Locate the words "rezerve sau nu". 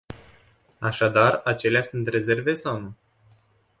2.07-2.93